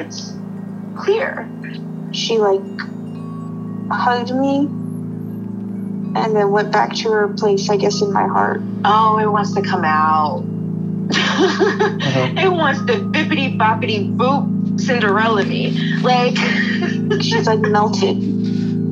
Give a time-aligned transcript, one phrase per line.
[0.00, 0.32] It's
[0.96, 1.48] clear.
[2.12, 2.62] She like
[3.90, 4.68] hugged me
[6.16, 8.60] and then went back to her place, I guess, in my heart.
[8.84, 10.44] Oh, it wants to come out.
[11.12, 12.34] Uh-huh.
[12.36, 15.70] it wants to bippity boppity boop Cinderella me.
[15.98, 16.36] Like,
[17.20, 18.16] She's like melted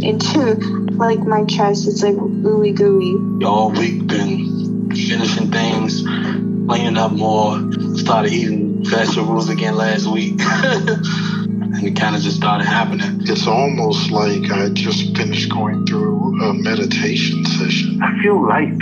[0.03, 0.57] into
[0.97, 1.87] like my chest.
[1.89, 3.41] It's like ooey gooey.
[3.41, 7.59] Y'all week been finishing things, cleaning up more,
[7.97, 8.58] started eating
[8.89, 10.41] vegetables again last week.
[10.41, 13.21] and it kind of just started happening.
[13.23, 18.01] It's almost like I just finished going through a meditation session.
[18.03, 18.77] I feel light.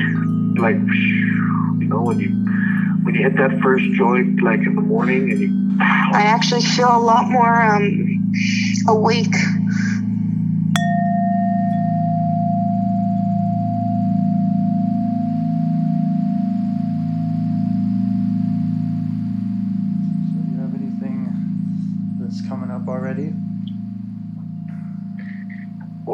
[0.59, 2.31] Like, you know, when you
[3.05, 6.97] when you hit that first joint, like in the morning, and you I actually feel
[6.97, 8.33] a lot more um,
[8.89, 9.35] awake.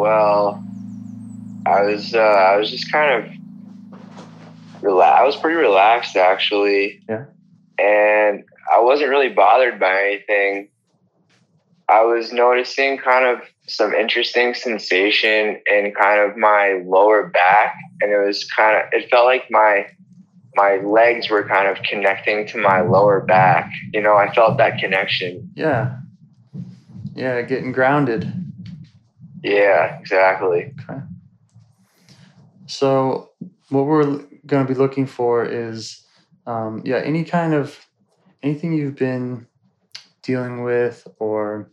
[0.03, 0.61] Well,
[1.65, 5.21] I was uh, I was just kind of relaxed.
[5.21, 7.05] I was pretty relaxed actually.
[7.09, 7.27] Yeah.
[7.79, 10.71] And I wasn't really bothered by anything.
[11.89, 18.11] I was noticing kind of some interesting sensation in kind of my lower back, and
[18.11, 19.87] it was kind of it felt like my
[20.57, 23.71] my legs were kind of connecting to my lower back.
[23.93, 25.53] You know, I felt that connection.
[25.55, 25.95] Yeah.
[27.15, 28.42] Yeah, getting grounded.
[29.43, 30.73] Yeah, exactly.
[30.89, 31.01] Okay.
[32.67, 33.31] So,
[33.71, 34.05] what we're
[34.47, 36.07] going to be looking for is,
[36.47, 37.79] um, yeah, any kind of
[38.43, 39.47] anything you've been
[40.23, 41.71] dealing with, or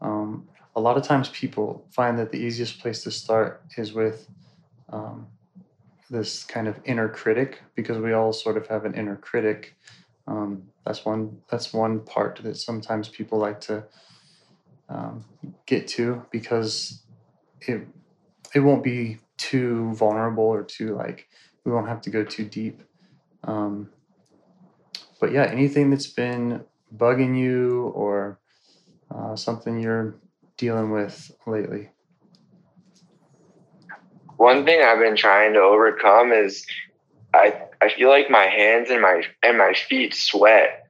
[0.00, 4.28] um, a lot of times people find that the easiest place to start is with
[4.90, 5.26] um,
[6.10, 9.74] this kind of inner critic, because we all sort of have an inner critic.
[10.26, 11.38] Um, that's one.
[11.50, 13.84] That's one part that sometimes people like to
[14.88, 15.24] um,
[15.66, 17.02] get to because
[17.62, 17.86] it
[18.54, 21.28] it won't be too vulnerable or too like
[21.64, 22.82] we won't have to go too deep
[23.44, 23.88] um,
[25.20, 26.64] but yeah anything that's been
[26.96, 28.38] bugging you or
[29.14, 30.16] uh, something you're
[30.56, 31.90] dealing with lately
[34.38, 36.64] one thing I've been trying to overcome is
[37.34, 40.86] I I feel like my hands and my and my feet sweat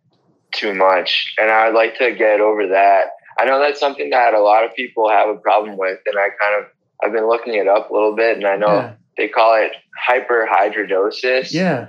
[0.52, 3.06] too much, and I'd like to get over that.
[3.38, 6.28] I know that's something that a lot of people have a problem with, and I
[6.40, 6.70] kind of
[7.02, 9.72] I've been looking it up a little bit, and I know yeah they call it
[10.08, 11.52] hyperhidrosis.
[11.52, 11.88] yeah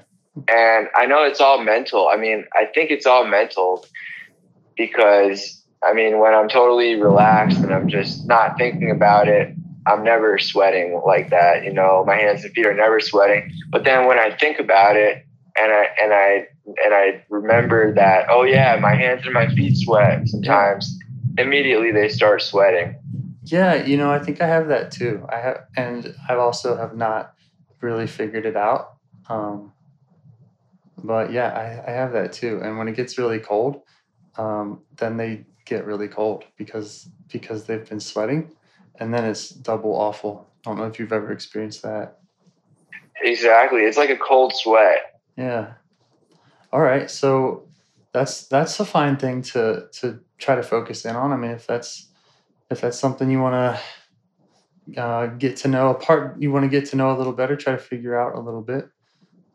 [0.49, 2.09] And I know it's all mental.
[2.09, 3.85] I mean, I think it's all mental
[4.75, 9.55] because I mean, when I'm totally relaxed and I'm just not thinking about it,
[9.87, 11.63] I'm never sweating like that.
[11.63, 13.49] You know, my hands and feet are never sweating.
[13.69, 15.25] But then when I think about it
[15.57, 16.47] and I and I
[16.83, 20.98] and I remember that, oh yeah, my hands and my feet sweat sometimes,
[21.39, 22.95] immediately they start sweating.
[23.45, 26.95] yeah you know i think i have that too i have and i also have
[26.95, 27.33] not
[27.81, 28.93] really figured it out
[29.29, 29.71] um,
[31.03, 33.81] but yeah I, I have that too and when it gets really cold
[34.37, 38.51] um, then they get really cold because because they've been sweating
[38.99, 42.15] and then it's double awful i don't know if you've ever experienced that
[43.21, 43.81] Exactly.
[43.81, 45.19] It's like a cold sweat.
[45.37, 45.73] yeah
[46.71, 47.68] all right so
[48.13, 51.67] that's that's a fine thing to to try to focus in on i mean if
[51.67, 52.09] that's
[52.69, 53.53] if that's something you want
[54.95, 57.33] to uh, get to know a part you want to get to know a little
[57.33, 58.89] better try to figure out a little bit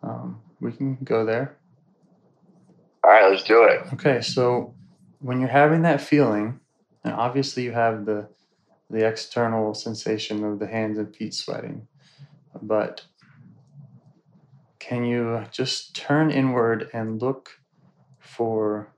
[0.03, 1.57] um, we can go there
[3.03, 3.81] All right, let's do it.
[3.95, 4.75] okay so
[5.21, 6.61] when you're having that feeling
[7.03, 8.29] and obviously you have the
[8.91, 11.89] the external sensation of the hands and feet sweating.
[12.63, 13.05] But
[14.79, 17.51] can you just turn inward and look
[18.37, 18.89] for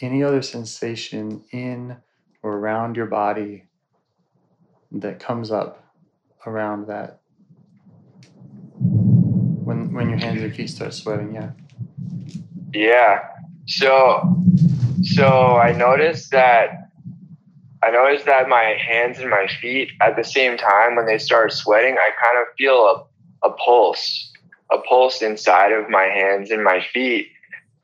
[0.00, 1.96] any other sensation in
[2.42, 3.64] or around your body
[4.90, 5.84] that comes up
[6.46, 7.20] around that.
[8.78, 11.50] When when your hands and feet start sweating yeah.
[12.74, 13.20] Yeah.
[13.66, 14.42] So,
[15.02, 16.90] so I noticed that
[17.82, 21.52] I noticed that my hands and my feet at the same time when they start
[21.52, 23.08] sweating, I kind of feel
[23.42, 24.32] a, a pulse,
[24.72, 27.28] a pulse inside of my hands and my feet,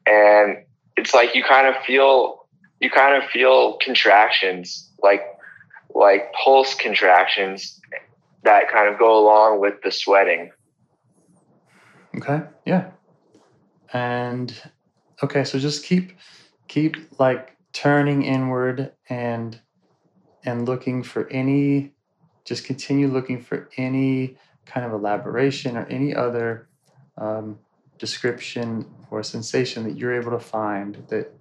[0.06, 0.58] and
[0.98, 2.46] it's like you kind of feel
[2.80, 5.22] you kind of feel contractions, like
[5.94, 7.80] like pulse contractions
[8.42, 10.50] that kind of go along with the sweating.
[12.16, 12.40] Okay.
[12.66, 12.90] Yeah.
[13.92, 14.54] And
[15.22, 16.12] okay, so just keep
[16.66, 19.60] keep like turning inward and
[20.44, 21.92] and looking for any
[22.44, 24.36] just continue looking for any
[24.66, 26.68] kind of elaboration or any other
[27.16, 27.58] um,
[27.98, 31.32] description or sensation that you're able to find that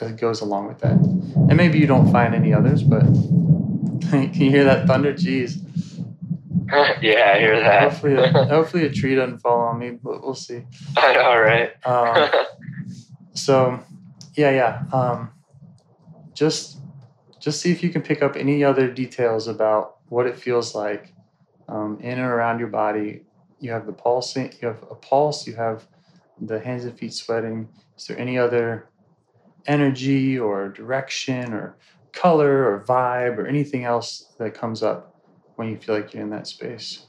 [0.00, 0.92] uh, goes along with that.
[0.92, 3.02] And maybe you don't find any others, but
[4.10, 5.12] can you hear that thunder?
[5.12, 5.60] Jeez.
[7.02, 7.82] yeah, I hear that.
[7.82, 10.64] Hopefully, a, hopefully a tree doesn't fall on me, but we'll see.
[10.96, 11.72] Know, right?
[11.86, 12.30] Um,
[13.34, 13.80] so,
[14.34, 14.82] yeah, yeah.
[14.92, 15.30] Um,
[16.32, 16.78] just,
[17.38, 21.12] just see if you can pick up any other details about what it feels like
[21.68, 23.22] um, in and around your body.
[23.60, 24.36] You have the pulse.
[24.36, 25.46] You have a pulse.
[25.46, 25.86] You have
[26.40, 27.68] the hands and feet sweating.
[27.96, 28.88] Is there any other
[29.66, 31.76] energy or direction or
[32.12, 35.14] color or vibe or anything else that comes up
[35.56, 37.06] when you feel like you're in that space?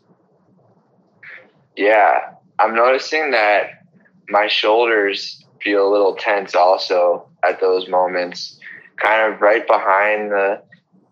[1.75, 2.19] Yeah,
[2.59, 3.83] I'm noticing that
[4.29, 8.59] my shoulders feel a little tense also at those moments,
[8.97, 10.61] kind of right behind the,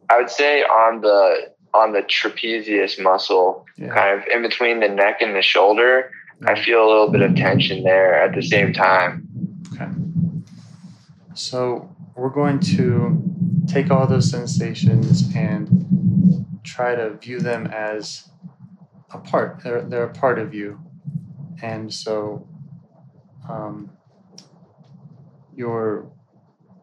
[0.10, 3.88] I would say on the on the trapezius muscle, Yeah.
[3.96, 6.12] kind of in between the neck and the shoulder.
[6.46, 9.28] I feel a little bit of tension there at the same time.
[9.74, 9.90] Okay.
[11.34, 13.22] So we're going to
[13.68, 18.30] take all those sensations and try to view them as
[19.12, 19.62] a part.
[19.64, 20.80] They're, they're a part of you.
[21.62, 22.48] And so
[23.50, 23.90] um,
[25.56, 26.12] you're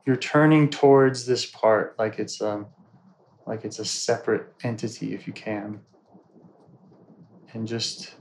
[0.07, 2.67] you're turning towards this part like it's um
[3.47, 5.81] like it's a separate entity if you can.
[7.53, 8.15] And just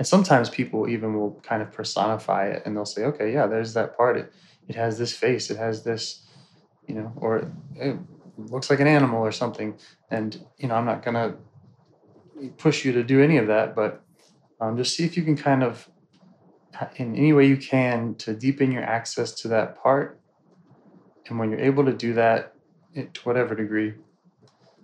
[0.00, 3.74] and sometimes people even will kind of personify it and they'll say, okay, yeah, there's
[3.74, 4.16] that part.
[4.16, 4.32] It,
[4.66, 6.22] it has this face, it has this,
[6.86, 7.98] you know, or it
[8.38, 9.78] looks like an animal or something.
[10.10, 14.02] And, you know, I'm not going to push you to do any of that, but
[14.58, 15.86] um, just see if you can kind of,
[16.96, 20.18] in any way you can, to deepen your access to that part.
[21.26, 22.54] And when you're able to do that,
[22.94, 23.92] it, to whatever degree,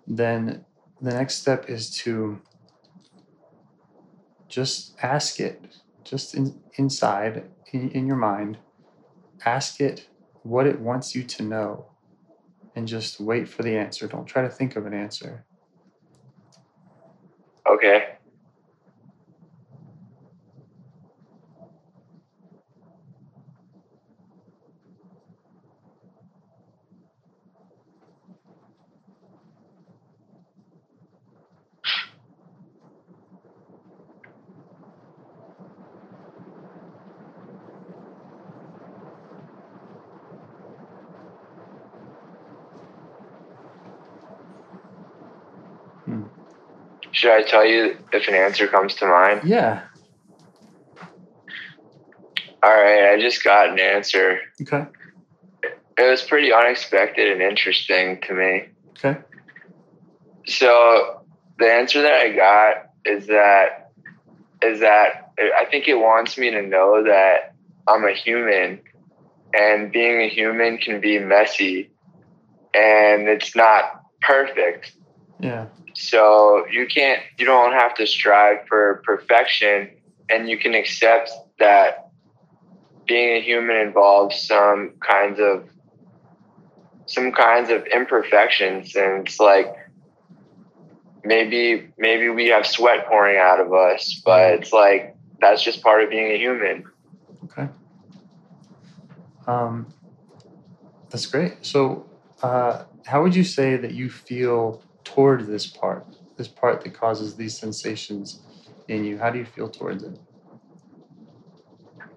[0.06, 0.66] then
[1.00, 2.38] the next step is to
[4.56, 5.60] just ask it,
[6.02, 8.56] just in, inside in, in your mind,
[9.44, 10.08] ask it
[10.44, 11.84] what it wants you to know
[12.74, 14.08] and just wait for the answer.
[14.08, 15.44] Don't try to think of an answer.
[17.70, 18.15] Okay.
[47.16, 49.40] Should I tell you if an answer comes to mind?
[49.44, 49.84] Yeah.
[52.62, 54.40] All right, I just got an answer.
[54.60, 54.84] Okay.
[55.62, 58.64] It was pretty unexpected and interesting to me.
[58.98, 59.18] Okay.
[60.46, 61.24] So
[61.58, 63.92] the answer that I got is that
[64.62, 67.54] is that I think it wants me to know that
[67.88, 68.82] I'm a human
[69.54, 71.92] and being a human can be messy
[72.74, 74.92] and it's not perfect.
[75.40, 75.66] Yeah.
[75.94, 79.90] So you can't you don't have to strive for perfection
[80.28, 82.10] and you can accept that
[83.06, 85.68] being a human involves some kinds of
[87.06, 89.74] some kinds of imperfections and it's like
[91.24, 96.02] maybe maybe we have sweat pouring out of us but it's like that's just part
[96.02, 96.84] of being a human
[97.44, 97.68] Okay.
[99.46, 99.86] Um,
[101.10, 101.64] that's great.
[101.64, 102.06] So,
[102.42, 106.04] uh, how would you say that you feel toward this part,
[106.36, 108.40] this part that causes these sensations
[108.88, 109.16] in you?
[109.18, 110.18] How do you feel towards it?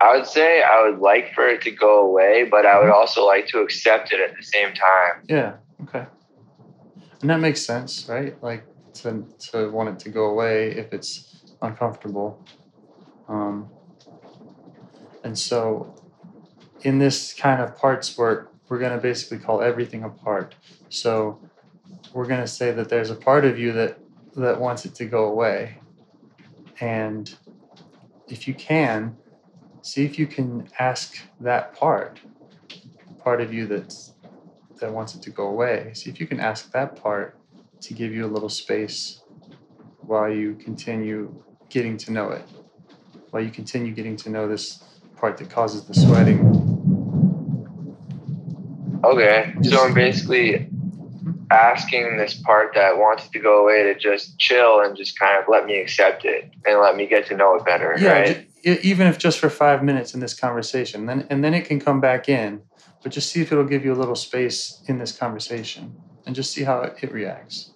[0.02, 3.26] i would say i would like for it to go away but i would also
[3.26, 5.52] like to accept it at the same time Yeah.
[5.84, 6.06] Okay.
[7.22, 8.34] and that makes sense, right?
[8.42, 8.64] Like
[9.02, 11.12] to to want it to go away if it's
[11.62, 12.30] uncomfortable.
[13.28, 13.70] Um,
[15.26, 15.94] and so,
[16.82, 20.56] in this kind of parts work, we're going to basically call everything a part.
[20.90, 21.40] So,
[22.14, 24.00] we're going to say that there's a part of you that
[24.36, 25.78] that wants it to go away,
[26.80, 27.36] and
[28.28, 29.18] if you can,
[29.82, 32.20] see if you can ask that part,
[33.24, 34.14] part of you that's
[34.80, 35.92] that wants it to go away.
[35.94, 37.38] See if you can ask that part
[37.82, 39.24] to give you a little space
[40.02, 41.34] while you continue
[41.70, 42.44] getting to know it,
[43.32, 44.84] while you continue getting to know this
[45.18, 46.40] part that causes the sweating.
[49.04, 50.70] Okay, so I'm basically
[51.52, 55.46] asking this part that wants to go away to just chill and just kind of
[55.50, 58.46] let me accept it and let me get to know it better, Yeah, right?
[58.64, 62.02] even if just for five minutes in this conversation, then and then it can come
[62.02, 62.62] back in.
[63.02, 66.52] But just see if it'll give you a little space in this conversation, and just
[66.52, 67.72] see how it, it reacts.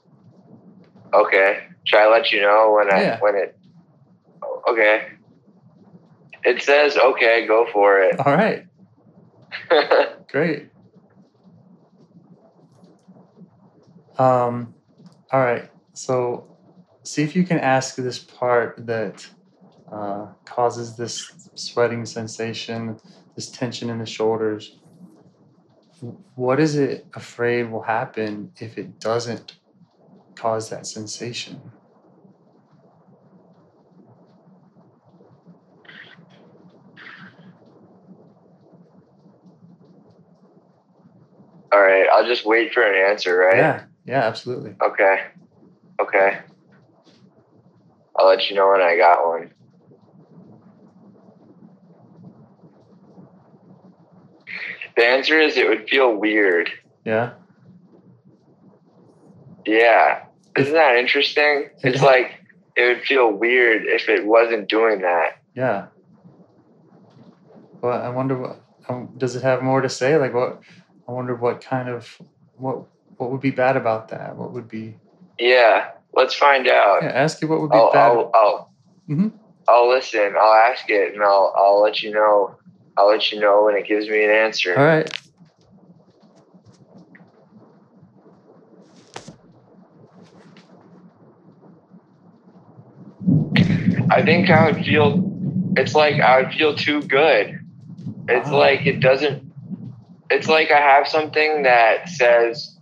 [1.13, 1.63] Okay.
[1.85, 3.19] Should I let you know when I Yeah.
[3.21, 3.57] when it?
[4.43, 5.07] Oh, okay.
[6.43, 7.47] It says okay.
[7.47, 8.19] Go for it.
[8.19, 8.65] All right,
[10.29, 10.67] great.
[14.17, 14.75] Um,
[15.31, 15.69] all right.
[15.93, 16.47] So,
[17.03, 19.27] see if you can ask this part that
[19.91, 22.99] uh, causes this sweating sensation,
[23.35, 24.77] this tension in the shoulders.
[26.35, 29.55] What is it afraid will happen if it doesn't
[30.35, 31.61] cause that sensation?
[41.71, 42.07] All right.
[42.11, 43.57] I'll just wait for an answer, right?
[43.57, 44.75] Yeah, yeah, absolutely.
[44.81, 45.23] Okay.
[45.99, 46.39] Okay.
[48.15, 49.53] I'll let you know when I got one.
[54.95, 56.69] The answer is it would feel weird.
[57.05, 57.31] Yeah,
[59.65, 60.25] Yeah.
[60.55, 61.69] Isn't that interesting?
[61.83, 62.39] It's like
[62.75, 65.37] it would feel weird if it wasn't doing that.
[65.55, 65.87] yeah.
[67.81, 70.15] Well, I wonder what um, does it have more to say?
[70.17, 70.61] Like what?
[71.07, 72.17] I wonder what kind of
[72.55, 72.85] what
[73.17, 74.35] what would be bad about that?
[74.35, 74.95] What would be?
[75.39, 75.91] Yeah.
[76.15, 77.01] Let's find out.
[77.01, 78.11] Yeah, ask it what would be I'll, bad.
[78.11, 78.73] I'll, I'll,
[79.09, 79.31] Mhm.
[79.67, 80.35] I'll listen.
[80.39, 82.55] I'll ask it, and I'll I'll let you know.
[82.97, 84.77] I'll let you know when it gives me an answer.
[84.77, 85.09] All right.
[94.09, 95.23] I think I would feel.
[95.75, 97.59] It's like I would feel too good.
[98.27, 98.59] It's Wow.
[98.59, 99.51] like it doesn't.
[100.29, 102.72] It's like I have something that says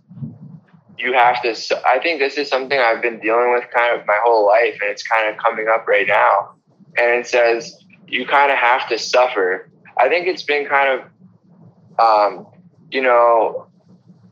[1.02, 1.54] you have to.
[1.86, 4.90] I think this is something I've been dealing with kind of my whole life, and
[4.90, 6.54] it's kind of coming up right now.
[6.96, 9.70] And it says you kind of have to suffer.
[9.98, 12.46] I think it's been kind of, um,
[12.90, 13.66] you know,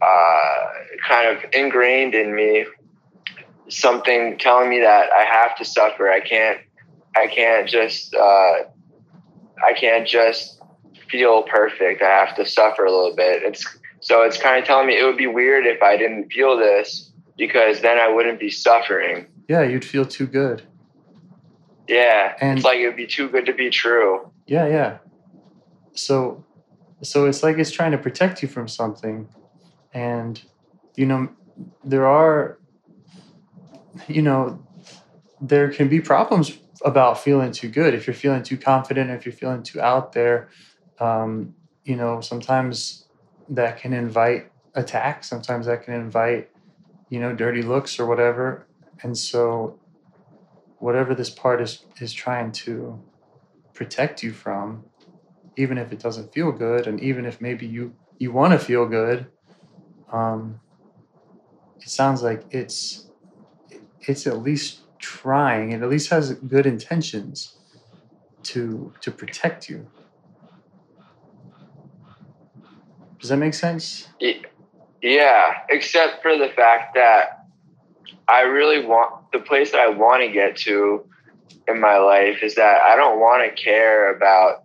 [0.01, 0.67] uh,
[1.07, 2.67] kind of ingrained in me.
[3.69, 6.11] Something telling me that I have to suffer.
[6.11, 6.59] I can't.
[7.17, 8.15] I can't just.
[8.15, 8.65] Uh,
[9.63, 10.61] I can't just
[11.11, 12.01] feel perfect.
[12.01, 13.43] I have to suffer a little bit.
[13.43, 13.67] It's
[14.01, 17.13] so it's kind of telling me it would be weird if I didn't feel this
[17.37, 19.27] because then I wouldn't be suffering.
[19.49, 20.63] Yeah, you'd feel too good.
[21.89, 24.31] Yeah, And- it's like it would be too good to be true.
[24.47, 24.99] Yeah, yeah.
[25.95, 26.45] So,
[27.03, 29.29] so it's like it's trying to protect you from something,
[29.93, 30.41] and
[30.97, 31.29] you know
[31.85, 32.59] there are,
[34.09, 34.63] you know,
[35.41, 37.93] there can be problems about feeling too good.
[37.95, 40.49] If you're feeling too confident, if you're feeling too out there,
[41.01, 41.55] um,
[41.85, 43.07] you know, sometimes
[43.51, 45.25] that can invite attack.
[45.25, 46.51] Sometimes that can invite,
[47.11, 48.67] you know, dirty looks or whatever.
[49.03, 49.79] And so,
[50.79, 52.99] whatever this part is is trying to
[53.75, 54.85] protect you from
[55.57, 58.87] even if it doesn't feel good and even if maybe you you want to feel
[58.87, 59.27] good
[60.11, 60.61] um
[61.81, 63.11] it sounds like it's
[64.01, 67.57] it's at least trying it at least has good intentions
[68.43, 69.87] to to protect you
[73.21, 74.09] does that make sense
[75.03, 77.47] Yeah, except for the fact that
[78.29, 81.05] I really want the place that I want to get to
[81.69, 84.65] in my life is that I don't want to care about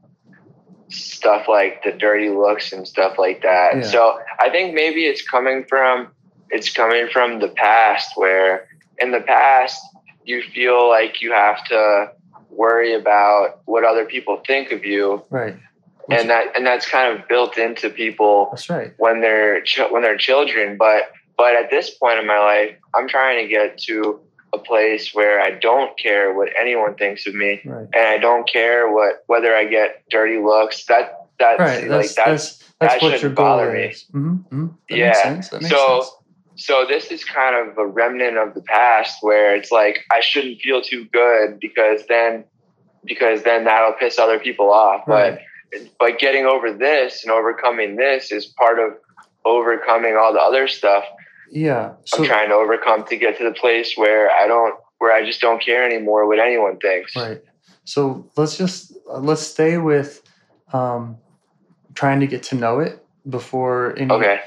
[0.89, 3.77] stuff like the dirty looks and stuff like that.
[3.77, 3.81] Yeah.
[3.83, 6.09] So I think maybe it's coming from
[6.49, 8.67] it's coming from the past where
[8.99, 9.81] in the past
[10.25, 12.11] you feel like you have to
[12.49, 15.55] worry about what other people think of you right
[16.09, 20.01] And that and that's kind of built into people that's right when they're ch- when
[20.03, 24.19] they're children but but at this point in my life i'm trying to get to
[24.53, 28.47] a place where i don't care what anyone thinks of me right and i don't
[28.47, 33.01] care what whether i get dirty looks that that's right like that's that's that's, that
[33.01, 33.83] what your shouldn't goal bother me.
[33.85, 34.67] is mm-hmm, mm-hmm.
[34.89, 36.11] that Yeah, makes sense that makes so- sense
[36.57, 40.61] so this is kind of a remnant of the past where it's like I shouldn't
[40.61, 42.45] feel too good because then
[43.03, 45.07] because then that'll piss other people off.
[45.07, 45.33] Right.
[45.35, 45.41] But
[45.99, 48.93] but getting over this and overcoming this is part of
[49.45, 51.03] overcoming all the other stuff
[51.51, 51.93] Yeah.
[52.05, 55.25] So I'm trying to overcome to get to the place where I don't where I
[55.25, 57.15] just don't care anymore what anyone thinks.
[57.15, 57.41] Right.
[57.83, 60.21] So let's just uh, let's stay with
[60.73, 61.17] um,
[61.93, 64.41] trying to get to know it before any Okay.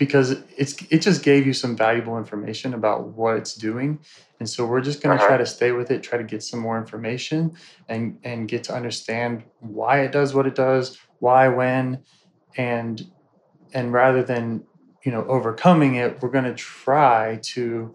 [0.00, 4.00] Because it's it just gave you some valuable information about what it's doing,
[4.40, 5.28] and so we're just going to Uh-huh.
[5.34, 7.52] try to stay with it, try to get some more information,
[7.88, 12.02] and and get to understand why it does what it does, why, when,
[12.56, 13.02] and
[13.74, 14.64] and rather than
[15.04, 17.94] you know overcoming it, we're going to try to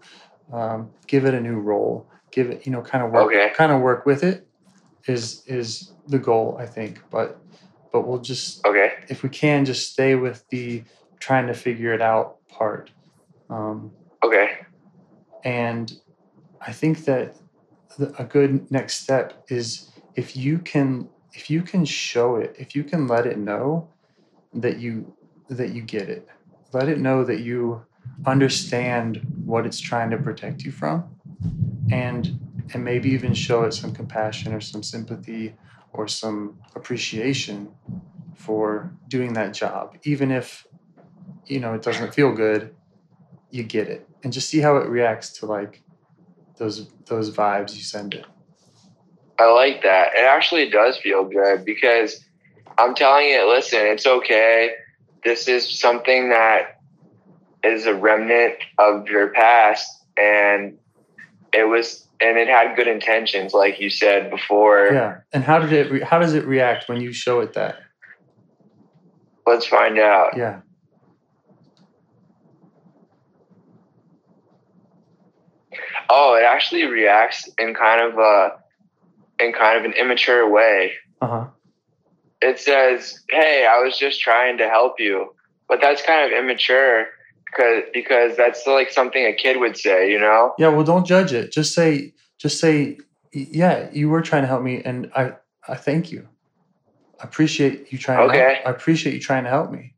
[0.52, 3.52] um, give it a new role, give it you know kind of work Okay.
[3.56, 4.46] kind of work with it
[5.08, 7.40] is is the goal I think, but
[7.92, 8.92] but we'll just Okay.
[9.08, 10.84] if we can just stay with the
[11.26, 12.90] trying to figure it out part
[13.50, 13.90] um,
[14.22, 14.48] Okay.
[15.44, 15.86] and
[16.60, 17.36] i think that
[17.98, 22.76] the, a good next step is if you can if you can show it if
[22.76, 23.88] you can let it know
[24.54, 24.92] that you
[25.48, 26.28] that you get it
[26.72, 27.84] let it know that you
[28.24, 30.96] understand what it's trying to protect you from
[31.90, 32.38] and
[32.72, 35.54] and maybe even show it some compassion or some sympathy
[35.92, 37.68] or some appreciation
[38.34, 40.66] for doing that job even if
[41.46, 42.74] you know it doesn't feel good
[43.50, 45.82] you get it and just see how it reacts to like
[46.58, 48.24] those those vibes you send it
[49.38, 50.14] I like that.
[50.14, 52.24] It actually does feel good because
[52.78, 54.70] I'm telling it, listen, it's okay.
[55.24, 56.80] This is something that
[57.62, 59.86] is a remnant of your past
[60.16, 60.78] and
[61.52, 64.88] it was and it had good intentions like you said before.
[64.92, 67.76] yeah and how did it re- how does it react when you show it that
[69.46, 70.36] Let's find out.
[70.36, 70.60] yeah
[76.08, 78.52] Oh, it actually reacts in kind of a
[79.38, 80.92] in kind of an immature way.
[81.20, 81.46] uh-huh
[82.40, 85.34] It says, "Hey, I was just trying to help you,"
[85.68, 87.06] but that's kind of immature
[87.46, 90.54] because because that's like something a kid would say, you know?
[90.58, 92.98] yeah well don't judge it just say just say
[93.32, 95.32] yeah you were trying to help me and i
[95.68, 96.26] i thank you
[97.20, 98.54] i appreciate you trying to Okay.
[98.56, 98.66] help.
[98.66, 99.94] i appreciate you trying to help me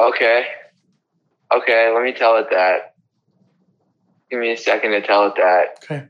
[0.00, 0.46] Okay,
[1.54, 2.89] okay, let me tell it that.
[4.30, 5.78] Give me a second to tell it that.
[5.84, 6.06] okay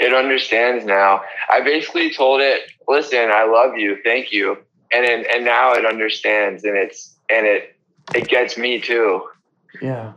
[0.00, 1.22] It understands now.
[1.50, 4.56] I basically told it, "Listen, I love you, thank you,"
[4.92, 7.76] and and, and now it understands, and it's and it
[8.14, 9.22] it gets me too.
[9.82, 10.12] yeah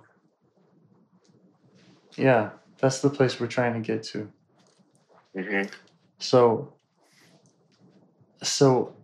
[2.18, 4.32] yeah that's the place we're trying to get to
[5.36, 5.64] hmm
[6.20, 6.74] So,
[8.44, 8.96] so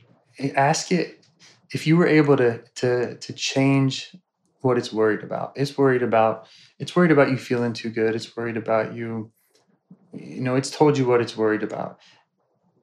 [0.56, 1.26] ask it
[1.72, 4.16] if you were able to to to change
[4.62, 5.54] what it's worried about.
[5.56, 6.48] It's worried about
[6.80, 8.16] it's worried about you feeling too good.
[8.16, 9.32] It's worried about you.
[10.14, 12.00] You know, it's told you what it's worried about.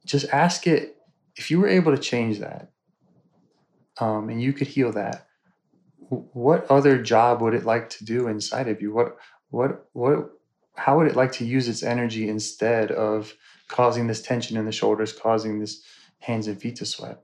[0.05, 0.97] Just ask it
[1.37, 2.71] if you were able to change that,
[3.99, 5.27] um, and you could heal that.
[6.09, 8.93] What other job would it like to do inside of you?
[8.93, 9.17] What
[9.51, 10.31] what what?
[10.77, 13.33] How would it like to use its energy instead of
[13.69, 15.83] causing this tension in the shoulders, causing this
[16.21, 17.21] hands and feet to sweat.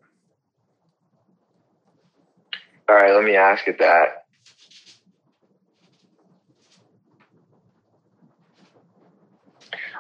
[2.91, 4.25] All right, let me ask it that.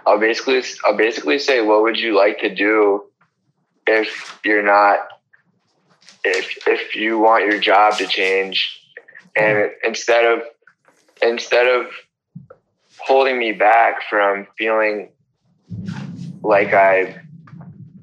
[0.05, 3.05] I'll basically I'll basically say, what would you like to do
[3.87, 4.98] if you're not
[6.24, 8.83] if if you want your job to change,
[9.37, 10.42] and instead of
[11.22, 11.92] instead of
[12.98, 15.12] holding me back from feeling
[16.42, 17.22] like I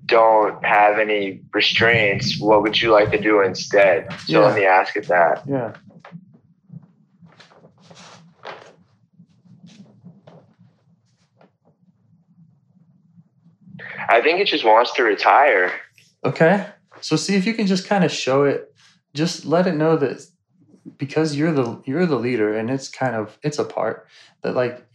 [0.07, 4.11] don't have any restraints, what would you like to do instead?
[4.25, 4.39] So Yeah.
[4.47, 5.43] let me ask it that.
[5.47, 5.73] Yeah.
[14.09, 15.71] I think it just wants to retire.
[16.23, 16.65] Okay.
[17.01, 18.73] So see if you can just kind of show it,
[19.13, 20.25] just let it know that
[20.97, 24.07] because you're the you're the leader and it's kind of it's a part
[24.41, 24.85] that like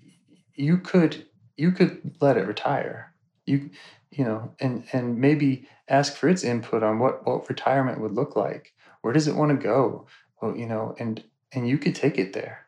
[0.54, 3.12] you could you could let it retire.
[3.46, 3.70] You
[4.12, 8.36] you know, and and maybe ask for its input on what what retirement would look
[8.36, 8.72] like.
[9.02, 10.06] Where does it want to go?
[10.40, 11.22] Well, you know, and
[11.52, 12.66] and you could take it there.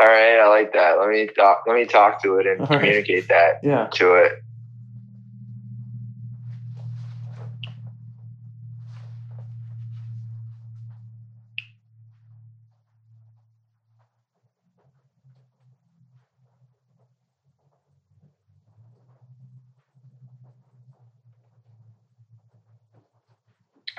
[0.00, 0.98] All right, I like that.
[0.98, 1.64] Let me talk.
[1.66, 2.80] Let me talk to it and All right.
[2.80, 3.88] communicate that Yeah.
[3.94, 4.32] to it.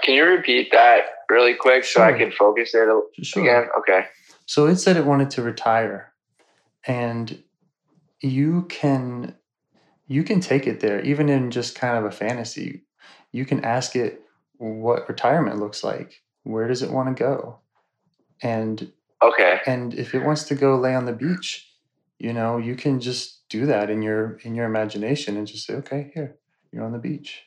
[0.09, 2.89] Can you repeat that really quick so I can focus it
[3.23, 3.43] Sure.
[3.43, 3.69] again?
[3.77, 4.07] Okay.
[4.47, 6.13] So it said it wanted to retire,
[6.87, 7.43] and
[8.21, 9.35] you can
[10.07, 12.85] you can take it there, even in just kind of a fantasy.
[13.31, 14.23] You can ask it
[14.57, 16.23] what retirement looks like.
[16.41, 17.59] Where does it want to go?
[18.41, 18.91] And
[19.21, 19.61] Okay.
[19.67, 21.71] and if it wants to go lay on the beach,
[22.17, 25.75] you know, you can just do that in your in your imagination and just say,
[25.75, 26.37] okay, here,
[26.71, 27.43] you're on the beach.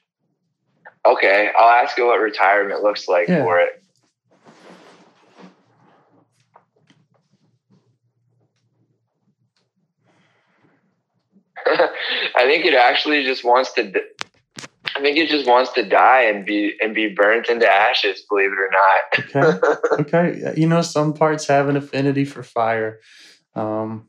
[1.06, 1.50] Okay.
[1.58, 3.42] I'll ask you what retirement looks like Yeah.
[3.42, 3.82] for it.
[11.66, 13.90] I think it actually just wants to.
[13.90, 14.00] d-
[14.94, 18.24] I think it just wants to die and be and be burnt into ashes.
[18.28, 18.70] Believe it or
[19.40, 19.60] not.
[20.00, 20.00] Okay.
[20.32, 20.52] okay.
[20.60, 23.00] You know, some parts have an affinity for fire.
[23.54, 24.06] Um,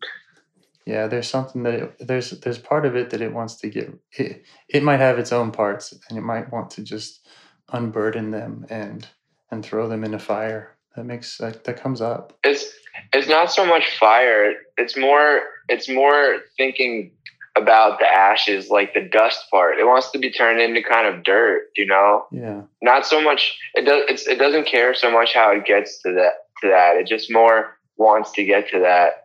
[0.86, 3.94] yeah, there's something that it, there's there's part of it that it wants to get.
[4.12, 7.26] It, it might have its own parts, and it might want to just
[7.72, 9.08] unburden them and
[9.50, 10.76] and throw them in a fire.
[10.96, 12.38] That makes that, that comes up.
[12.44, 12.66] it's
[13.14, 14.54] it's not so much fire.
[14.78, 17.12] It's more it's more thinking
[17.56, 19.78] about the ashes, like the dust part.
[19.78, 21.68] It wants to be turned into kind of dirt.
[21.78, 22.26] You know.
[22.32, 22.64] Yeah.
[22.82, 26.12] not so much it does it's, it doesn't care so much how it gets to
[26.14, 29.23] that to that it just more wants to get to that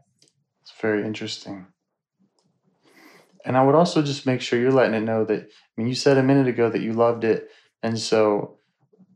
[0.68, 1.66] It's very interesting.
[3.44, 5.94] And I would also just make sure you're letting it know that, I mean, you
[5.94, 7.48] said a minute ago that you loved it.
[7.83, 8.59] And so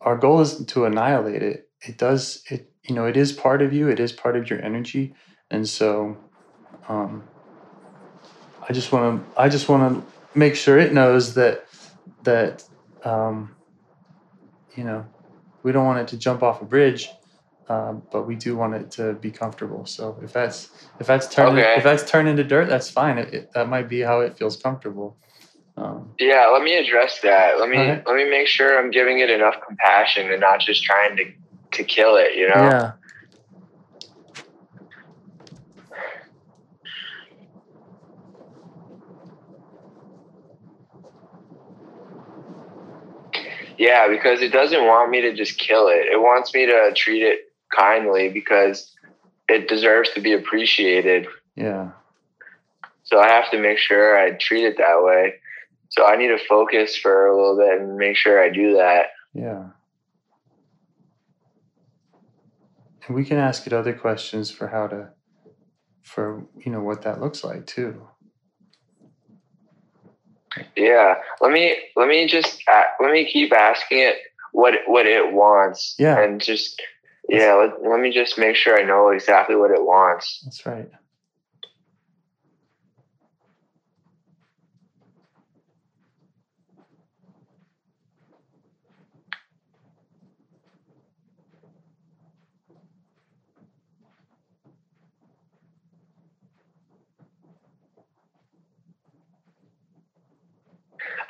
[0.00, 1.68] our goal isn't to annihilate it.
[1.82, 4.62] It does, it, you know, it is part of you, it is part of your
[4.62, 5.14] energy.
[5.50, 6.16] And so
[6.88, 7.22] um,
[8.66, 11.66] I just want to, I just want to make sure it knows that,
[12.22, 12.64] that,
[13.04, 13.54] um,
[14.74, 15.04] you know,
[15.62, 17.10] we don't want it to jump off a bridge.
[17.72, 19.86] Um, but we do want it to be comfortable.
[19.86, 20.68] So if that's
[21.00, 21.74] if that's turned Okay.
[21.78, 23.16] if that's turned into dirt, that's fine.
[23.16, 25.16] It, it, that might be how it feels comfortable.
[25.78, 28.02] Um, yeah let me address that let me Okay.
[28.06, 31.24] let me make sure i'm giving it enough compassion and not just trying to
[31.70, 32.92] to kill it you know Yeah.
[43.78, 47.22] yeah because it doesn't want me to just kill it it wants me to treat
[47.22, 48.94] it kindly because
[49.48, 51.90] it deserves to be appreciated Yeah.
[53.04, 55.34] so i have to make sure i treat it that way
[55.90, 59.06] so i need to focus for a little bit and make sure i do that
[59.34, 59.64] Yeah.
[63.06, 65.08] And we can ask it other questions for how to,
[66.02, 68.06] for you know what that looks like too.
[70.76, 74.16] Yeah, let me let me just uh, let me keep asking it
[74.52, 75.94] what what it wants.
[75.98, 76.20] Yeah.
[76.22, 76.80] and just
[77.32, 80.40] yeah, let, let me just make sure I know exactly what it wants.
[80.44, 80.90] That's right.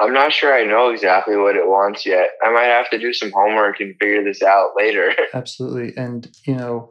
[0.03, 2.31] I'm not sure I know exactly what it wants yet.
[2.43, 5.15] I might have to do some homework and figure this out later.
[5.35, 5.97] Absolutely.
[5.97, 6.91] And, you know,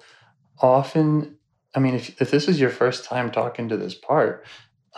[0.62, 1.38] often,
[1.76, 4.45] I mean, if, if this is your first time talking to this part,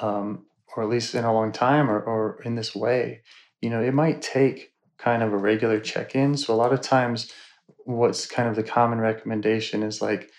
[0.01, 0.45] um,
[0.75, 3.21] or at least in a long time or, or in this way,
[3.61, 6.37] you know, it might take kind of a regular check in.
[6.37, 7.31] So a lot of times,
[7.85, 10.31] what's kind of the common recommendation is like,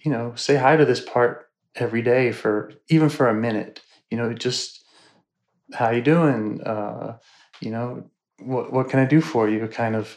[0.00, 4.16] you know, say hi to this part every day for even for a minute, you
[4.16, 4.77] know, just
[5.74, 6.60] how you doing?
[6.62, 7.18] Uh,
[7.60, 9.66] you know, what, what can I do for you?
[9.68, 10.16] Kind of,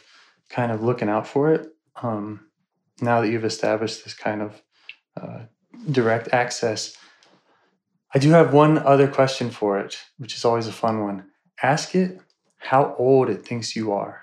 [0.50, 1.68] kind of looking out for it
[2.02, 2.46] um,
[3.00, 4.62] now that you've established this kind of
[5.20, 5.40] uh,
[5.90, 6.96] direct access.
[8.14, 11.24] I do have one other question for it, which is always a fun one.
[11.62, 12.20] Ask it
[12.58, 14.22] how old it thinks you are.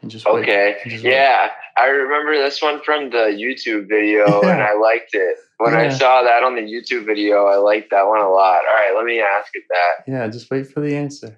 [0.00, 1.12] And just wait- Okay, and just wait.
[1.12, 5.36] yeah, I remember this one from the YouTube video, and I liked it.
[5.58, 8.60] When I saw that on the YouTube video, I liked that one a lot.
[8.60, 10.10] All right, let me ask it that.
[10.10, 11.36] Yeah, just wait for the answer.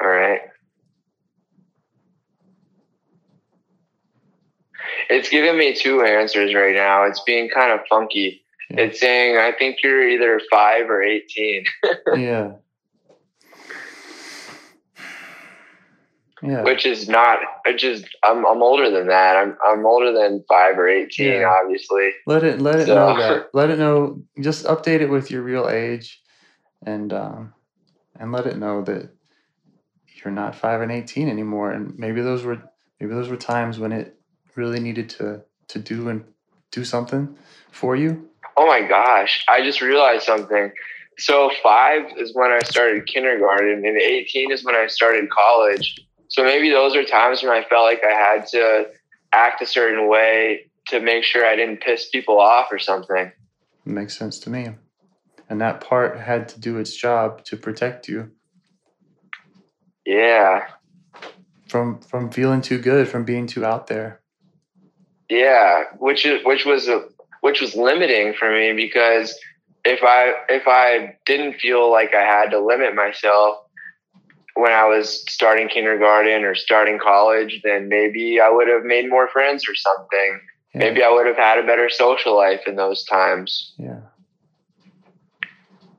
[0.00, 0.40] All right.
[5.10, 7.04] It's giving me two answers right now.
[7.04, 8.42] It's being kind of funky.
[8.70, 8.80] Yeah.
[8.80, 11.64] It's saying, I think you're either five or 18.
[12.16, 12.52] yeah.
[16.42, 16.62] Yeah.
[16.62, 19.36] which is not, which is, I'm, I'm older than that.
[19.36, 21.50] I'm, I'm older than five or 18, Yeah.
[21.62, 22.10] obviously.
[22.26, 23.48] let it let it So- know that.
[23.54, 24.22] Let it know.
[24.40, 26.20] Just update it with your real age,
[26.84, 27.54] and um,
[28.20, 29.08] and let it know that
[30.22, 31.70] you're not five and eighteen anymore.
[31.72, 32.62] And maybe those were
[33.00, 34.18] maybe those were times when it
[34.56, 36.22] really needed to to do and
[36.70, 37.34] do something
[37.72, 38.28] for you.
[38.58, 39.42] Oh my gosh.
[39.48, 40.70] I just realized something.
[41.18, 45.96] so five is when I started kindergarten, and 18 is when I started college.
[46.36, 48.88] So maybe those are times when I felt like I had to
[49.32, 53.32] act a certain way to make sure I didn't piss people off or something.
[53.86, 54.68] Makes sense to me.
[55.48, 58.32] And that part had to do its job to protect you
[60.04, 60.66] Yeah.
[61.70, 64.20] from from feeling too good, from being too out there.
[65.30, 67.08] Yeah, which is which was a
[67.40, 69.34] which was limiting for me because
[69.86, 73.56] if I if I didn't feel like I had to limit myself
[74.56, 79.28] when I was starting kindergarten or starting college, then maybe I would have made more
[79.28, 80.40] friends or something.
[80.74, 80.80] Yeah.
[80.80, 83.74] Maybe I would have had a better social life in those times.
[83.78, 84.00] Yeah.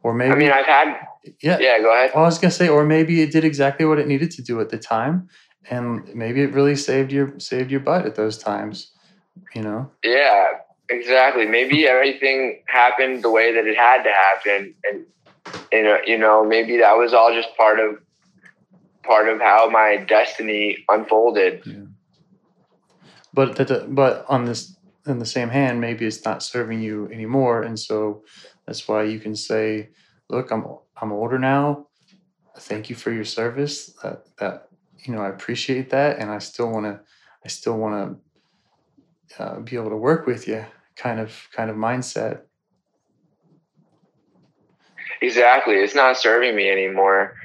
[0.01, 0.95] Or maybe I mean, I've had
[1.41, 1.59] yeah.
[1.59, 1.79] yeah.
[1.79, 2.11] Go ahead.
[2.15, 4.69] I was gonna say, or maybe it did exactly what it needed to do at
[4.69, 5.29] the time,
[5.69, 8.91] and maybe it really saved your saved your butt at those times.
[9.53, 9.91] You know.
[10.03, 10.47] Yeah,
[10.89, 11.45] exactly.
[11.45, 15.05] Maybe everything happened the way that it had to happen, and
[15.71, 17.97] you know, you know, maybe that was all just part of
[19.07, 21.63] part of how my destiny unfolded.
[23.33, 27.63] But that, but on this, in the same hand, maybe it's not serving you anymore,
[27.63, 28.23] and so
[28.65, 29.89] that's why you can say,
[30.29, 30.65] "Look, I'm
[31.01, 31.87] I'm older now.
[32.59, 33.93] Thank you for your service.
[34.01, 34.69] That that
[35.05, 36.99] you know, I appreciate that, and I still want to,
[37.45, 38.19] I still want
[39.29, 40.65] to uh, be able to work with you."
[40.95, 42.41] Kind of kind of mindset.
[45.21, 47.35] Exactly, it's not serving me anymore.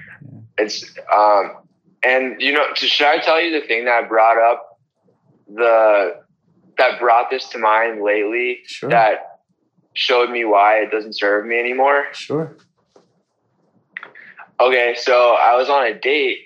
[0.59, 0.85] It's
[1.15, 1.53] um,
[2.03, 4.79] and you know, should I tell you the thing that brought up
[5.49, 6.21] the
[6.79, 8.91] that brought this to mind lately Sure.
[8.91, 9.41] that
[9.95, 12.07] showed me why it doesn't serve me anymore?
[12.13, 12.57] Sure.
[14.61, 16.39] Okay, so I was on a date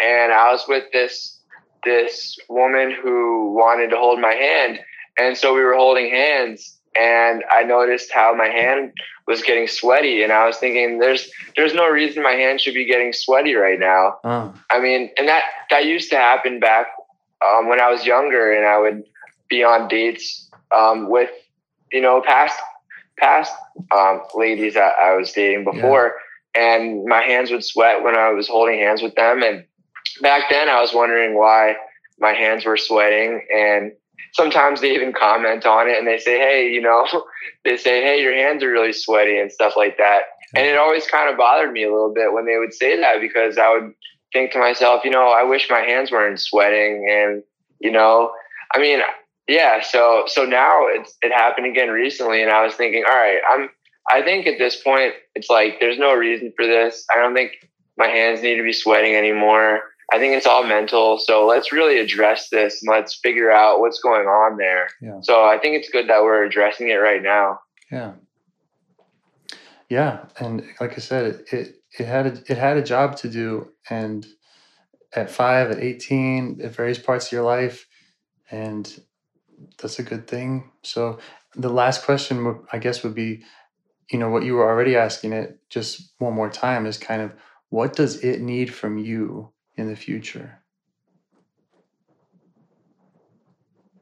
[0.00, 1.38] and I was with this
[1.84, 4.80] this woman who wanted to hold my hand,
[5.18, 8.92] and so we were holding hands, and I noticed how my hand
[9.26, 12.84] was getting sweaty, and I was thinking, there's there's no reason my hand should be
[12.84, 14.18] getting sweaty right now.
[14.24, 16.88] Oh, I mean, and that that used to happen back
[17.44, 19.04] um, when I was younger, and I would
[19.48, 21.30] be on dates um, with
[21.92, 22.58] you know past
[23.18, 23.52] past
[23.94, 26.14] um, ladies that I was dating before,
[26.54, 29.42] and my hands would sweat when I was holding hands with them.
[29.42, 29.64] And
[30.22, 31.76] back then, I was wondering why
[32.18, 33.92] my hands were sweating, and
[34.32, 37.06] sometimes they even comment on it, and they say, "Hey, you know,"
[37.64, 40.22] they say, "Hey, your hands are really sweaty" and stuff like that.
[40.54, 43.20] And it always kind of bothered me a little bit when they would say that
[43.20, 43.94] because I would
[44.32, 47.06] think to myself, you know, I wish my hands weren't sweating.
[47.08, 47.42] And,
[47.78, 48.32] you know,
[48.74, 49.00] I mean,
[49.48, 53.40] yeah, so so now it's it happened again recently and I was thinking, all right,
[53.52, 53.70] I'm
[54.10, 57.04] I think at this point it's like there's no reason for this.
[57.14, 57.52] I don't think
[57.96, 59.82] my hands need to be sweating anymore.
[60.12, 61.18] I think it's all mental.
[61.18, 64.88] So let's really address this and let's figure out what's going on there.
[65.00, 65.20] Yeah.
[65.22, 67.60] So I think it's good that we're addressing it right now.
[67.90, 68.12] Yeah.
[69.88, 73.28] Yeah, and like I said, it it, it had a, it had a job to
[73.28, 74.24] do, and
[75.12, 77.88] at five, at eighteen, at various parts of your life,
[78.52, 79.02] and
[79.82, 80.70] that's a good thing.
[80.84, 81.18] So
[81.56, 83.42] the last question, I guess, would be,
[84.12, 87.32] you know, what you were already asking it just one more time is kind of
[87.70, 90.58] what does it need from you in the future?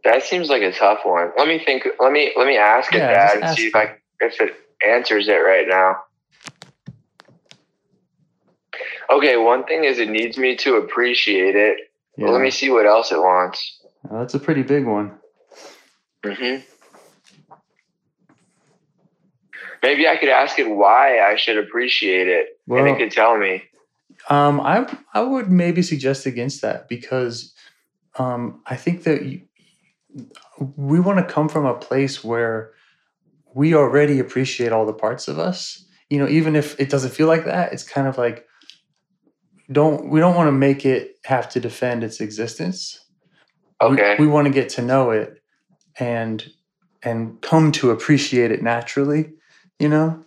[0.04, 1.32] That seems like a tough one.
[1.36, 1.86] Let me think.
[2.00, 3.78] Let me let me ask it, Yeah, Dad, and see if it.
[3.78, 4.54] I if it
[4.86, 5.96] answers it right now.
[9.10, 11.78] Okay, one thing is it needs me to appreciate it.
[12.16, 13.80] Yeah, Let me see what else it wants.
[14.04, 15.18] Well, that's a pretty big one.
[16.24, 16.56] hmm
[19.82, 23.62] Maybe I could ask it why I should appreciate it, and it could tell me.
[24.28, 27.54] Um, I I would maybe suggest against that because
[28.18, 29.42] um, I think that you,
[30.76, 32.72] we want to come from a place where
[33.54, 35.84] we already appreciate all the parts of us.
[36.10, 38.46] You know, even if it doesn't feel like that, it's kind of like
[39.70, 43.00] don't we don't want to make it have to defend its existence.
[43.80, 44.16] We- Okay.
[44.18, 45.42] we, want to get to know it
[45.98, 46.44] and
[47.02, 49.32] and come to appreciate it naturally.
[49.78, 50.24] You know,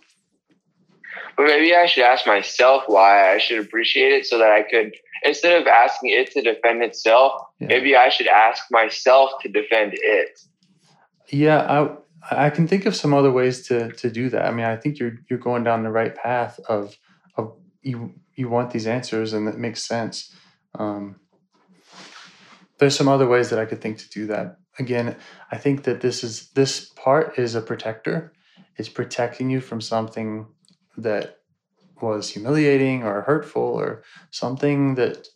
[1.42, 4.94] But maybe I should ask myself why I should appreciate it, so that I could
[5.24, 7.66] instead of asking it to defend itself, Yeah.
[7.66, 10.38] maybe I should ask myself to defend it.
[11.30, 11.58] Yeah,
[12.30, 14.46] I I can think of some other ways to to do that.
[14.46, 16.96] I mean, I think you're you're going down the right path of
[17.36, 20.32] of you you want these answers, and that makes sense.
[20.78, 21.16] Um,
[22.78, 24.58] there's some other ways that I could think to do that.
[24.78, 25.16] Again,
[25.50, 28.32] I think that this is this part is a protector.
[28.76, 30.46] It's protecting you from something
[30.96, 31.38] that
[32.00, 35.28] was humiliating or hurtful or something that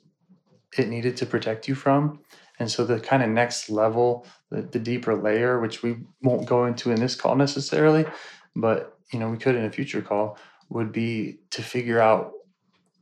[0.77, 2.21] it needed to protect you from.
[2.59, 6.65] And so the kind of next level, the, the deeper layer, which we won't go
[6.65, 8.07] into in this call necessarily,
[8.55, 10.39] but you know we could in a future call,
[10.69, 12.33] would be to figure out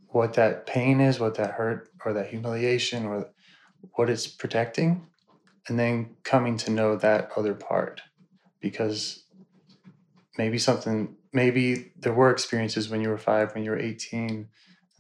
[0.09, 3.29] what that pain is, what that hurt or that humiliation or
[3.95, 5.07] what it's protecting,
[5.69, 8.01] and then coming to know that other part.
[8.61, 9.25] Because
[10.39, 14.49] maybe something, maybe there were experiences when you were five, when you were 18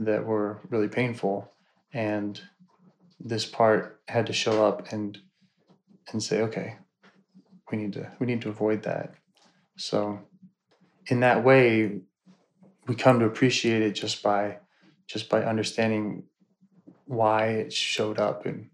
[0.01, 1.51] that were really painful.
[1.93, 2.39] And
[3.21, 5.17] this part had to show up and
[6.13, 6.77] and say, okay,
[7.71, 9.15] we need to we need to avoid that.
[9.77, 10.21] So
[11.07, 12.01] in that way,
[12.87, 14.59] we come to appreciate it just by
[15.07, 16.25] just by understanding
[17.07, 18.71] why it showed up and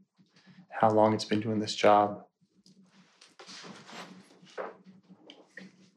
[0.70, 2.24] how long it's been doing this job.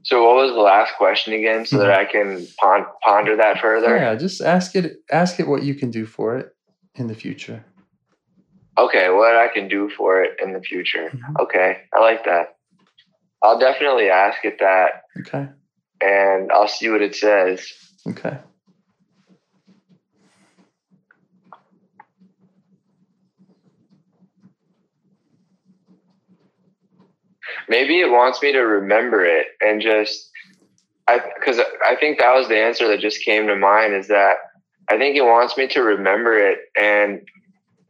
[0.04, 3.96] So, what was the last question again, so that I can pon- ponder that further?
[3.96, 4.98] Yeah, just ask it.
[5.12, 6.50] Ask it what you can do for it
[6.96, 7.64] in the future.
[8.78, 11.10] Okay, what I can do for it in the future.
[11.10, 11.40] Mhm.
[11.44, 12.56] Okay, I like that.
[13.42, 15.48] I'll definitely ask it that, Okay.
[16.02, 17.66] and I'll see what it says.
[18.08, 18.38] Okay.
[27.70, 30.30] Maybe it wants me to remember it and just,
[31.08, 33.94] I because I think that was the answer that just came to mind.
[33.94, 34.36] Is that
[34.90, 37.28] I think it wants me to remember it and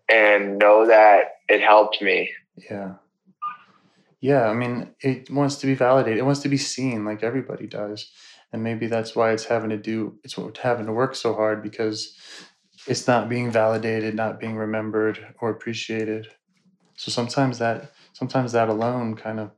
[0.09, 2.31] and know that it helped me.
[2.69, 2.95] Yeah.
[4.19, 6.19] Yeah, I mean, it wants to be validated.
[6.19, 8.09] It wants to be seen like everybody does.
[8.53, 12.15] And maybe that's why it's having to do it's having to work so hard because
[12.88, 16.27] it's not being validated, not being remembered or appreciated.
[16.95, 19.51] So sometimes that sometimes that alone kind of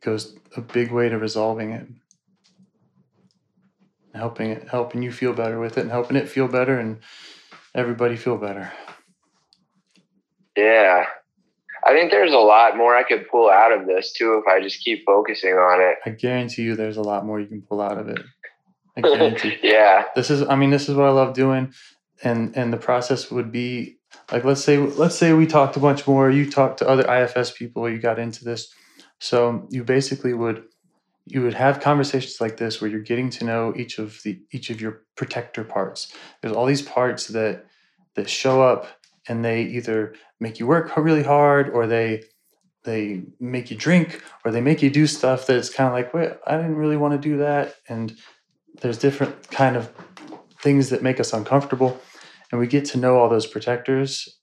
[0.00, 1.86] goes a big way to resolving it.
[4.14, 6.98] Helping it helping you feel better with it and helping it feel better and
[7.74, 8.72] everybody feel better.
[10.56, 11.04] Yeah.
[11.86, 14.60] I think there's a lot more I could pull out of this too if I
[14.60, 15.96] just keep focusing on it.
[16.04, 18.20] I guarantee you there's a lot more you can pull out of it.
[18.96, 19.58] I guarantee.
[19.62, 20.04] yeah.
[20.16, 21.72] this is i mean this is what i love doing
[22.24, 23.96] and and the process would be
[24.32, 27.52] like let's say let's say we talked a bunch more you talked to other ifs
[27.52, 28.72] people you got into this
[29.18, 30.64] so you basically would
[31.26, 34.70] you would have conversations like this where you're getting to know each of the each
[34.70, 36.12] of your protector parts.
[36.40, 37.66] There's all these parts that
[38.14, 38.86] that show up
[39.28, 42.24] and they either make you work really hard or they
[42.84, 46.30] they make you drink or they make you do stuff that's kind of like wait
[46.46, 47.76] i didn't really want to do that.
[47.88, 48.16] And
[48.80, 49.92] there's different kind of
[50.62, 52.00] things that make us uncomfortable.
[52.50, 54.38] And we get to know all those protectors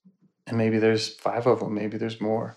[0.47, 2.55] and maybe there's five of them maybe there's more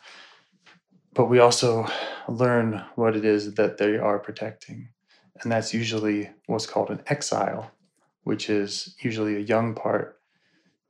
[1.15, 1.87] but we also
[2.29, 4.89] learn what it is that they are protecting
[5.43, 7.71] and that's usually what's called an exile
[8.29, 10.21] which is usually a young part.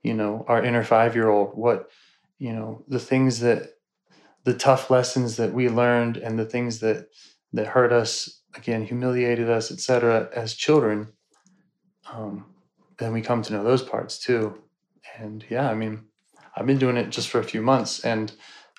[0.03, 1.89] You know our inner five year old what
[2.37, 3.75] you know the things that
[4.45, 7.07] the tough lessons that we learned and the things that
[7.53, 11.09] that hurt us again humiliated us etc as children
[12.11, 12.45] um,
[12.97, 14.57] then we come to know those parts too.
[15.17, 16.05] And yeah i mean
[16.55, 18.31] i've been doing it just for a few months and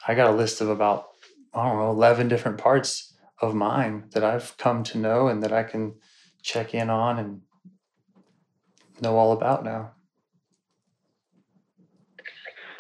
[0.09, 1.10] i got a list of about
[1.54, 5.52] i don't know 11 different parts of mine that i've come to know and that
[5.52, 5.94] i can
[6.42, 7.40] check in on and
[9.00, 9.92] know all about now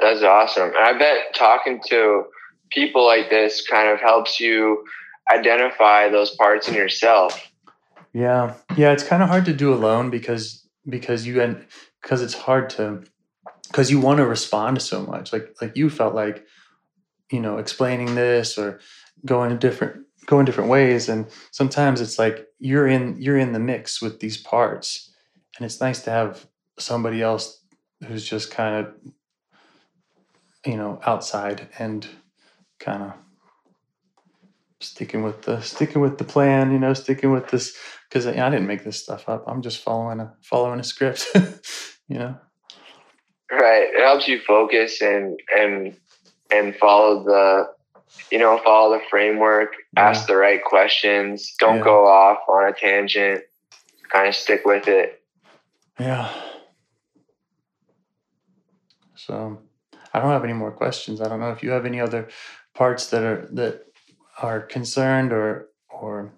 [0.00, 0.68] That's awesome.
[0.68, 2.24] And I bet talking to
[2.70, 4.84] people like this kind of helps you
[5.32, 7.52] identify those parts in yourself.
[8.12, 11.66] Yeah, yeah, it's kind of hard to do alone because because you and
[12.02, 13.04] because it's hard to
[13.68, 15.32] because you want to respond so much.
[15.32, 16.44] Like like you felt like
[17.30, 18.80] you know explaining this or
[19.24, 24.00] going different going different ways, and sometimes it's like you're in you're in the mix
[24.00, 25.12] with these parts,
[25.56, 26.46] and it's nice to have
[26.78, 27.62] somebody else
[28.06, 28.94] who's just kind of
[30.66, 32.06] you know outside and
[32.78, 33.12] kind of
[34.80, 37.76] sticking with the sticking with the plan you know sticking with this.
[38.08, 39.44] Because I, I didn't make this stuff up.
[39.46, 41.28] I'm just following a following a script
[42.10, 42.36] you know?
[43.50, 43.88] Right.
[43.94, 45.96] It helps you focus and and
[46.52, 47.66] and follow the
[48.30, 51.84] you know, follow the framework, ask the right questions, don't Yeah.
[51.84, 53.42] go off on a tangent,
[54.12, 55.22] kind of stick with it.
[55.98, 56.28] yeah
[59.14, 59.58] so
[60.14, 62.26] i don't have any more questions i don't know if you have any other
[62.74, 63.84] parts that are that
[64.40, 66.32] are concerned or or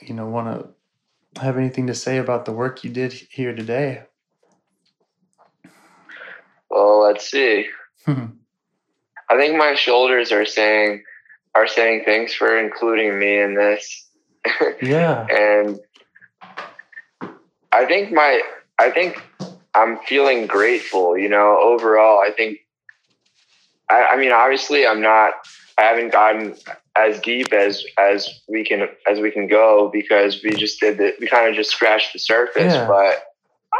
[0.00, 4.02] you know want to have anything to say about the work you did here today
[6.70, 7.68] Well, let's see.
[8.06, 8.41] Hmm.
[9.32, 11.02] I think my shoulders are saying
[11.54, 14.08] are saying thanks for including me in this.
[14.82, 15.78] yeah and
[17.72, 18.42] I think my
[18.78, 19.22] I think
[19.74, 22.18] I'm feeling grateful, you know, overall.
[22.18, 22.58] I think
[23.88, 25.32] I, I mean obviously I'm not
[25.78, 26.56] I haven't gotten
[26.96, 31.14] as deep as as we can as we can go because we just did the
[31.20, 32.74] we kind of just scratched the surface.
[32.74, 32.86] Yeah.
[32.86, 33.24] But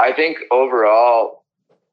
[0.00, 1.44] I think overall,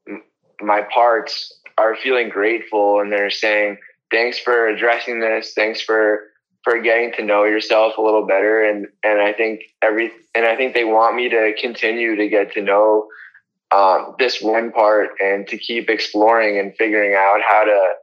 [0.07, 0.23] m-
[0.61, 3.77] my parts are feeling grateful and they're saying
[4.11, 5.53] thanks for addressing this.
[5.53, 6.25] Thanks for
[6.63, 10.55] for getting to know yourself a little better and and I think every and I
[10.55, 13.07] think they want me to continue to get to know
[13.71, 17.93] um, this one part and to keep exploring and figuring out how to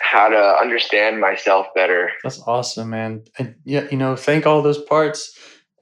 [0.00, 2.10] how to understand myself better.
[2.22, 3.22] That's awesome, man.
[3.38, 5.38] And yeah, you know, thank all those parts.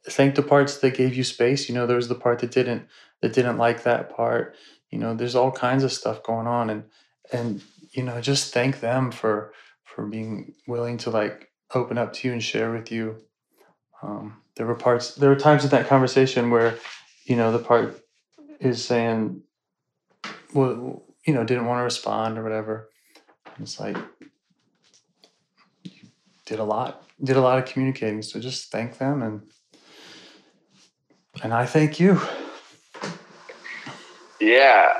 [0.09, 1.69] Thank the parts that gave you space.
[1.69, 2.87] You know, there was the part that didn't
[3.21, 4.57] that didn't like that part.
[4.93, 6.85] You know, there's all kinds of stuff going on, and
[7.33, 9.53] and you know, just thank them for
[9.85, 13.17] for being willing to like open up to you and share with you.
[14.03, 15.15] Um, there were parts.
[15.15, 16.77] There were times in that conversation where,
[17.25, 18.05] you know, the part
[18.61, 19.43] is saying,
[20.53, 22.91] well, you know, didn't want to respond or whatever.
[23.47, 23.97] and It's like
[25.85, 26.09] you
[26.45, 28.23] did a lot, did a lot of communicating.
[28.23, 29.43] So just thank them and
[31.43, 32.21] and I thank you.
[34.43, 34.95] Yeah.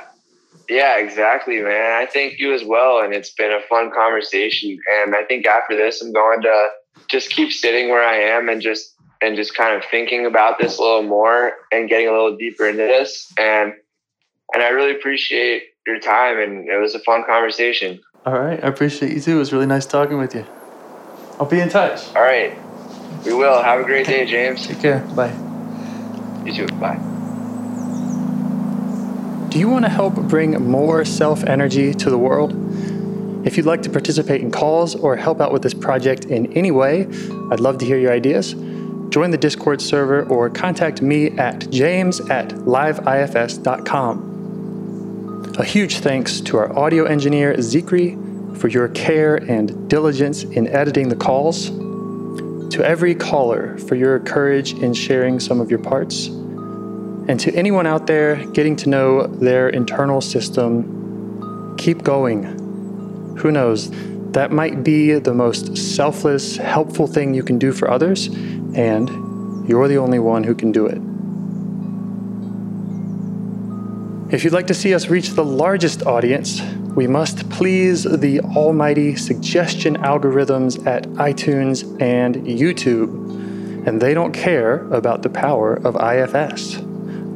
[0.69, 2.01] Yeah, exactly, man.
[2.01, 3.01] I thank you as well.
[3.01, 4.79] And it's been a fun conversation.
[5.01, 6.67] And I think after this I'm going to
[7.09, 10.77] just keep sitting where I am and just and just kind of thinking about this
[10.77, 13.31] a little more and getting a little deeper into this.
[13.37, 13.73] And
[14.53, 17.99] and I really appreciate your time and it was a fun conversation.
[18.25, 19.35] All right, I appreciate you too.
[19.35, 20.45] It was really nice talking with you.
[21.39, 22.15] I'll be in touch.
[22.15, 22.57] All right.
[23.25, 23.61] We will.
[23.61, 24.65] Have a great day, James.
[24.65, 25.05] Take care.
[25.13, 25.33] Bye.
[26.45, 26.67] You too.
[26.79, 27.12] Bye.
[29.53, 32.55] Do you want to help bring more self energy to the world?
[33.45, 36.71] If you'd like to participate in calls or help out with this project in any
[36.71, 37.07] way,
[37.51, 38.55] I'd love to hear your ideas.
[39.09, 44.23] Join the Discord server or contact me at james at liveifs.com.
[45.59, 51.09] A huge thanks to our audio engineer, Zikri, for your care and diligence in editing
[51.09, 51.69] the calls.
[51.69, 56.31] To every caller for your courage in sharing some of your parts.
[57.27, 62.43] And to anyone out there getting to know their internal system, keep going.
[63.37, 63.91] Who knows?
[64.31, 69.09] That might be the most selfless, helpful thing you can do for others, and
[69.69, 70.99] you're the only one who can do it.
[74.33, 76.61] If you'd like to see us reach the largest audience,
[76.95, 83.87] we must please the almighty suggestion algorithms at iTunes and YouTube.
[83.87, 86.83] And they don't care about the power of IFS.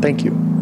[0.00, 0.55] Thank you.